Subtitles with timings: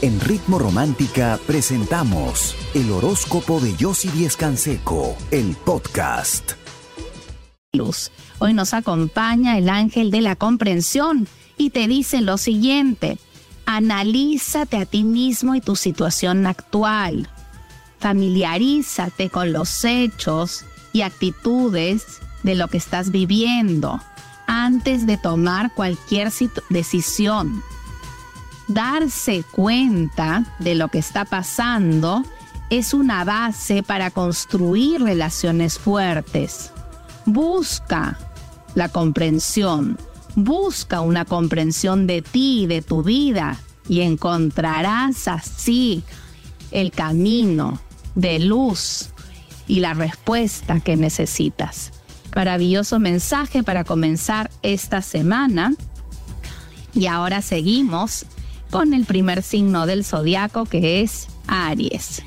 [0.00, 6.52] En Ritmo Romántica presentamos el horóscopo de Yossi Díez Canseco, el podcast.
[7.72, 8.12] Luz.
[8.38, 11.26] Hoy nos acompaña el ángel de la comprensión
[11.56, 13.18] y te dice lo siguiente.
[13.66, 17.28] Analízate a ti mismo y tu situación actual.
[17.98, 24.00] Familiarízate con los hechos y actitudes de lo que estás viviendo
[24.46, 26.30] antes de tomar cualquier
[26.70, 27.64] decisión
[28.68, 32.22] darse cuenta de lo que está pasando
[32.70, 36.70] es una base para construir relaciones fuertes.
[37.24, 38.18] Busca
[38.74, 39.98] la comprensión,
[40.36, 43.58] busca una comprensión de ti, de tu vida,
[43.88, 46.04] y encontrarás así
[46.70, 47.80] el camino
[48.14, 49.08] de luz
[49.66, 51.92] y la respuesta que necesitas.
[52.36, 55.74] Maravilloso mensaje para comenzar esta semana.
[56.94, 58.26] Y ahora seguimos
[58.70, 62.22] con el primer signo del zodiaco que es Aries.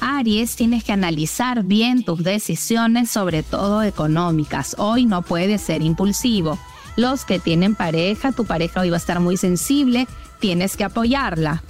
[0.00, 4.76] Aries, tienes que analizar bien tus decisiones, sobre todo económicas.
[4.78, 6.58] Hoy no puedes ser impulsivo.
[6.96, 10.06] Los que tienen pareja, tu pareja hoy va a estar muy sensible,
[10.40, 11.62] tienes que apoyarla.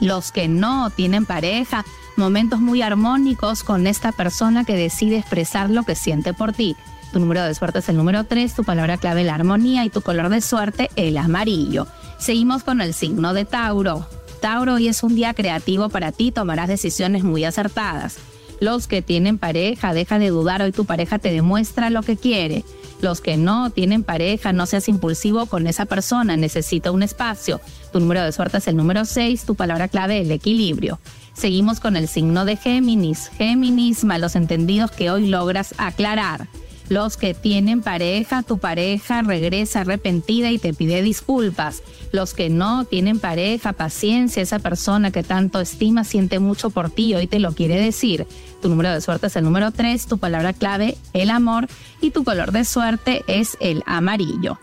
[0.00, 1.84] Los que no tienen pareja,
[2.16, 6.76] momentos muy armónicos con esta persona que decide expresar lo que siente por ti.
[7.12, 10.02] Tu número de suerte es el número 3, tu palabra clave la armonía y tu
[10.02, 11.86] color de suerte el amarillo.
[12.18, 14.06] Seguimos con el signo de Tauro.
[14.40, 18.18] Tauro, hoy es un día creativo para ti, tomarás decisiones muy acertadas.
[18.60, 22.64] Los que tienen pareja, deja de dudar, hoy tu pareja te demuestra lo que quiere.
[23.00, 27.60] Los que no tienen pareja, no seas impulsivo con esa persona, necesita un espacio.
[27.92, 30.98] Tu número de suerte es el número 6, tu palabra clave el equilibrio.
[31.34, 33.28] Seguimos con el signo de Géminis.
[33.36, 36.48] Géminis, malos entendidos que hoy logras aclarar.
[36.88, 41.82] Los que tienen pareja, tu pareja regresa arrepentida y te pide disculpas.
[42.12, 47.06] Los que no tienen pareja, paciencia, esa persona que tanto estima siente mucho por ti
[47.06, 48.26] y hoy te lo quiere decir.
[48.60, 51.68] Tu número de suerte es el número 3, tu palabra clave el amor
[52.02, 54.58] y tu color de suerte es el amarillo.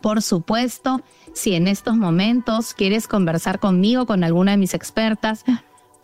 [0.00, 1.00] Por supuesto,
[1.34, 5.44] si en estos momentos quieres conversar conmigo, con alguna de mis expertas,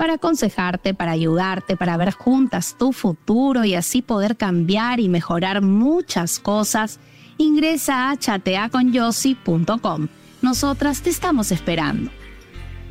[0.01, 5.61] para aconsejarte, para ayudarte, para ver juntas tu futuro y así poder cambiar y mejorar
[5.61, 7.01] muchas cosas,
[7.37, 10.09] ingresa a chateaconyossi.com.
[10.41, 12.11] Nosotras te estamos esperando.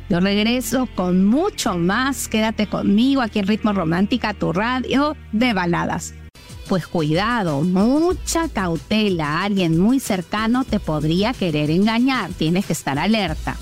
[0.08, 2.28] Yo regreso con mucho más.
[2.28, 6.14] Quédate conmigo aquí en Ritmo Romántica, tu radio de baladas.
[6.68, 9.42] Pues cuidado, mucha cautela.
[9.42, 12.30] Alguien muy cercano te podría querer engañar.
[12.34, 13.56] Tienes que estar alerta.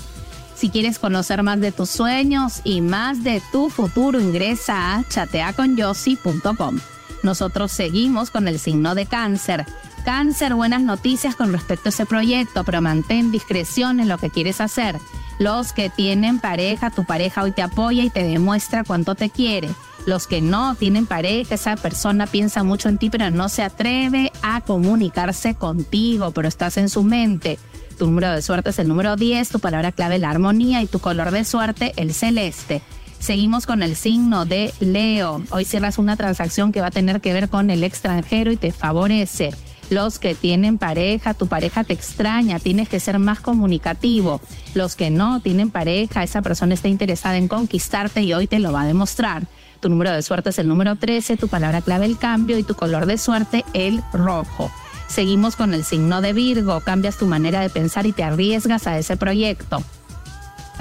[0.59, 6.79] Si quieres conocer más de tus sueños y más de tu futuro, ingresa a chateaconyossi.com.
[7.23, 9.65] Nosotros seguimos con el signo de cáncer.
[10.03, 14.59] Cáncer, buenas noticias con respecto a ese proyecto, pero mantén discreción en lo que quieres
[14.59, 14.99] hacer.
[15.39, 19.69] Los que tienen pareja, tu pareja hoy te apoya y te demuestra cuánto te quiere.
[20.05, 24.33] Los que no tienen pareja, esa persona piensa mucho en ti, pero no se atreve
[24.41, 27.59] a comunicarse contigo, pero estás en su mente.
[27.99, 30.99] Tu número de suerte es el número 10, tu palabra clave la armonía y tu
[30.99, 32.81] color de suerte el celeste.
[33.19, 35.43] Seguimos con el signo de Leo.
[35.51, 38.71] Hoy cierras una transacción que va a tener que ver con el extranjero y te
[38.71, 39.53] favorece.
[39.89, 44.39] Los que tienen pareja, tu pareja te extraña, tienes que ser más comunicativo.
[44.75, 48.71] Los que no tienen pareja, esa persona está interesada en conquistarte y hoy te lo
[48.71, 49.43] va a demostrar.
[49.81, 52.75] Tu número de suerte es el número 13, tu palabra clave el cambio y tu
[52.75, 54.71] color de suerte el rojo.
[55.09, 58.97] Seguimos con el signo de Virgo, cambias tu manera de pensar y te arriesgas a
[58.97, 59.83] ese proyecto.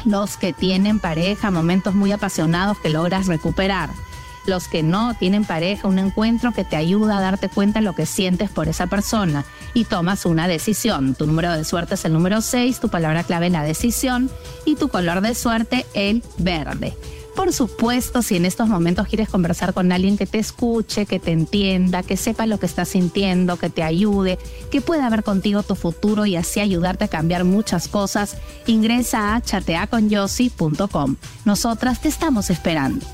[0.04, 3.90] Los que tienen pareja, momentos muy apasionados que logras recuperar.
[4.46, 7.94] Los que no tienen pareja, un encuentro que te ayuda a darte cuenta de lo
[7.94, 9.44] que sientes por esa persona
[9.74, 11.14] y tomas una decisión.
[11.14, 14.30] Tu número de suerte es el número 6, tu palabra clave la decisión
[14.64, 16.96] y tu color de suerte el verde.
[17.38, 21.30] Por supuesto, si en estos momentos quieres conversar con alguien que te escuche, que te
[21.30, 24.40] entienda, que sepa lo que estás sintiendo, que te ayude,
[24.72, 29.40] que pueda ver contigo tu futuro y así ayudarte a cambiar muchas cosas, ingresa a
[29.40, 31.14] chateaconyossi.com.
[31.44, 33.06] Nosotras te estamos esperando.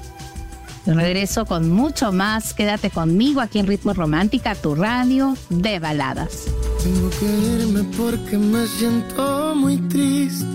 [0.87, 2.55] Yo regreso con mucho más.
[2.55, 6.45] Quédate conmigo aquí en Ritmo Romántica, tu radio de baladas.
[6.83, 10.47] Tengo que irme porque me siento muy triste.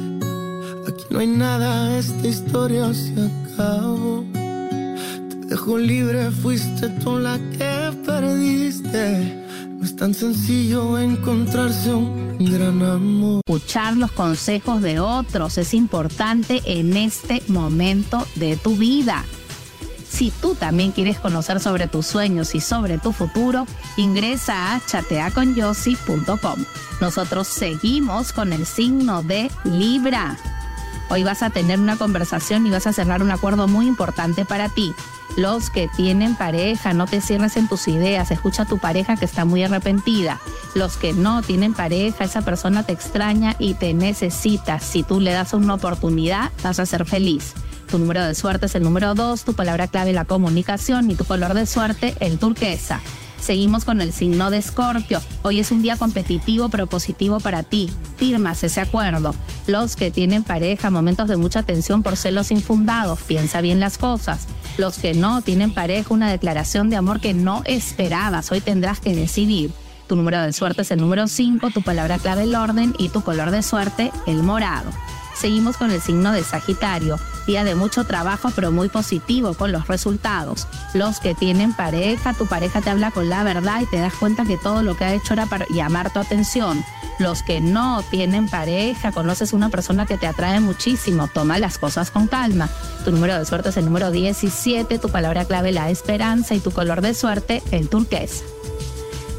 [0.88, 3.30] Aquí no hay nada, esta historia se
[3.60, 9.46] te dejo libre, fuiste tú la que perdiste.
[9.78, 13.42] No es tan sencillo encontrarse un gran amor.
[13.46, 19.26] Escuchar los consejos de otros es importante en este momento de tu vida.
[20.10, 23.66] Si tú también quieres conocer sobre tus sueños y sobre tu futuro,
[23.98, 26.66] ingresa a chateaconyossi.com.
[27.02, 30.38] Nosotros seguimos con el signo de Libra
[31.10, 34.70] Hoy vas a tener una conversación y vas a cerrar un acuerdo muy importante para
[34.70, 34.94] ti.
[35.38, 39.26] Los que tienen pareja, no te cierres en tus ideas, escucha a tu pareja que
[39.26, 40.40] está muy arrepentida.
[40.76, 44.80] Los que no tienen pareja, esa persona te extraña y te necesita.
[44.80, 47.54] Si tú le das una oportunidad, vas a ser feliz.
[47.90, 51.26] Tu número de suerte es el número 2, tu palabra clave la comunicación y tu
[51.26, 53.02] color de suerte el turquesa.
[53.42, 55.22] Seguimos con el signo de Escorpio.
[55.42, 57.90] Hoy es un día competitivo pero positivo para ti.
[58.18, 59.34] Firmas ese acuerdo.
[59.68, 63.22] Los que tienen pareja, momentos de mucha tensión por celos infundados.
[63.22, 64.48] Piensa bien las cosas.
[64.78, 68.52] Los que no tienen pareja, una declaración de amor que no esperabas.
[68.52, 69.72] Hoy tendrás que decidir.
[70.08, 73.22] Tu número de suerte es el número 5, tu palabra clave el orden y tu
[73.22, 74.90] color de suerte el morado.
[75.40, 79.88] Seguimos con el signo de Sagitario, día de mucho trabajo pero muy positivo con los
[79.88, 80.68] resultados.
[80.94, 84.44] Los que tienen pareja, tu pareja te habla con la verdad y te das cuenta
[84.44, 86.84] que todo lo que ha hecho era para llamar tu atención.
[87.20, 92.12] Los que no tienen pareja, conoces una persona que te atrae muchísimo, toma las cosas
[92.12, 92.68] con calma.
[93.06, 96.72] Tu número de suerte es el número 17, tu palabra clave la esperanza y tu
[96.72, 98.44] color de suerte el turquesa.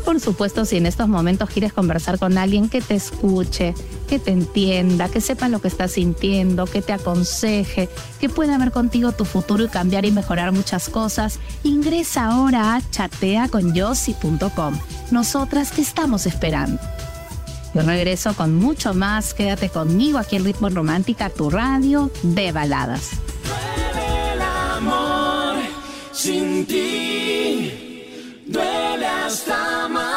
[0.05, 3.75] Por supuesto, si en estos momentos quieres conversar con alguien que te escuche,
[4.10, 8.72] que te entienda, que sepa lo que estás sintiendo, que te aconseje, que pueda ver
[8.72, 14.74] contigo tu futuro y cambiar y mejorar muchas cosas, ingresa ahora a chateaconyossi.com.
[15.12, 16.80] Nosotras te estamos esperando.
[17.72, 19.32] Yo regreso con mucho más.
[19.32, 23.10] Quédate conmigo aquí en Ritmo Romántica, tu radio de baladas.
[24.34, 25.54] el amor
[26.10, 30.09] sin ti, duele hasta matar.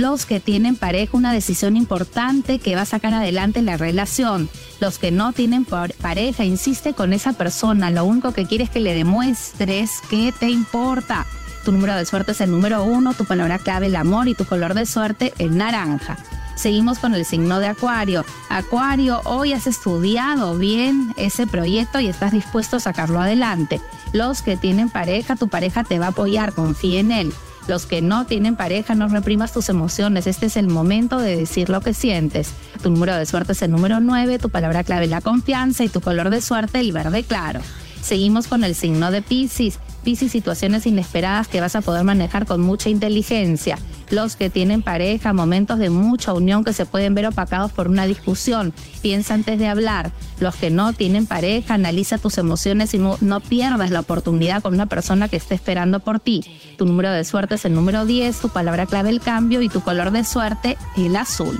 [0.00, 4.48] Los que tienen pareja, una decisión importante que va a sacar adelante la relación.
[4.80, 7.90] Los que no tienen par- pareja, insiste con esa persona.
[7.90, 11.26] Lo único que quieres es que le demuestres que te importa.
[11.66, 14.46] Tu número de suerte es el número uno, tu palabra clave el amor y tu
[14.46, 16.16] color de suerte el naranja.
[16.56, 18.24] Seguimos con el signo de Acuario.
[18.48, 23.82] Acuario, hoy has estudiado bien ese proyecto y estás dispuesto a sacarlo adelante.
[24.14, 27.32] Los que tienen pareja, tu pareja te va a apoyar, confía en él.
[27.68, 30.26] Los que no tienen pareja, no reprimas tus emociones.
[30.26, 32.52] Este es el momento de decir lo que sientes.
[32.82, 36.00] Tu número de suerte es el número 9, tu palabra clave la confianza y tu
[36.00, 37.60] color de suerte el verde claro.
[38.02, 39.78] Seguimos con el signo de Pisces.
[40.00, 43.78] Pisces, situaciones inesperadas que vas a poder manejar con mucha inteligencia.
[44.10, 48.06] Los que tienen pareja, momentos de mucha unión que se pueden ver opacados por una
[48.06, 48.72] discusión.
[49.02, 50.10] Piensa antes de hablar.
[50.40, 54.74] Los que no tienen pareja, analiza tus emociones y no, no pierdas la oportunidad con
[54.74, 56.44] una persona que esté esperando por ti.
[56.76, 59.80] Tu número de suerte es el número 10, tu palabra clave el cambio y tu
[59.80, 61.58] color de suerte el azul.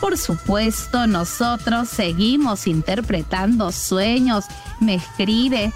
[0.00, 4.44] Por supuesto, nosotros seguimos interpretando sueños.
[4.78, 5.72] Me escribe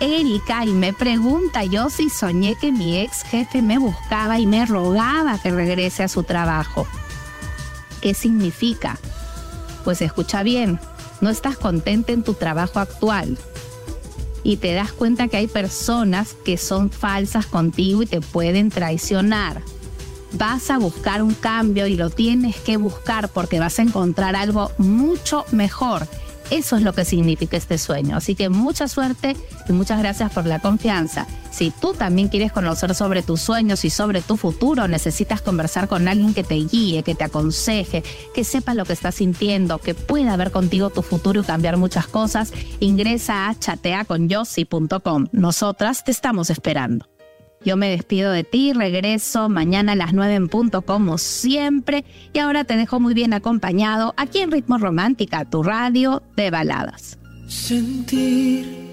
[0.00, 4.66] Erika y me pregunta yo si soñé que mi ex jefe me buscaba y me
[4.66, 6.86] rogaba que regrese a su trabajo.
[8.00, 8.98] ¿Qué significa?
[9.84, 10.78] Pues escucha bien,
[11.20, 13.38] no estás contenta en tu trabajo actual
[14.46, 19.62] y te das cuenta que hay personas que son falsas contigo y te pueden traicionar.
[20.32, 24.70] Vas a buscar un cambio y lo tienes que buscar porque vas a encontrar algo
[24.78, 26.06] mucho mejor.
[26.50, 28.16] Eso es lo que significa este sueño.
[28.16, 29.36] Así que mucha suerte
[29.68, 31.26] y muchas gracias por la confianza.
[31.50, 36.06] Si tú también quieres conocer sobre tus sueños y sobre tu futuro, necesitas conversar con
[36.06, 40.36] alguien que te guíe, que te aconseje, que sepa lo que estás sintiendo, que pueda
[40.36, 45.28] ver contigo tu futuro y cambiar muchas cosas, ingresa a chateaconyossi.com.
[45.32, 47.15] Nosotras te estamos esperando.
[47.66, 52.38] Yo me despido de ti, regreso mañana a las 9 en punto como siempre y
[52.38, 57.18] ahora te dejo muy bien acompañado aquí en Ritmo Romántica, tu radio de baladas.
[57.48, 58.86] Sentir.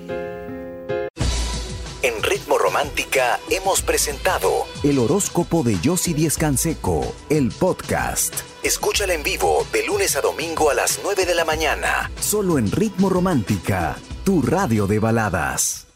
[2.01, 4.49] En Ritmo Romántica hemos presentado
[4.81, 8.33] el horóscopo de Yossi Díez Canseco, el podcast.
[8.63, 12.71] Escúchala en vivo de lunes a domingo a las 9 de la mañana, solo en
[12.71, 15.92] Ritmo Romántica, tu radio de baladas.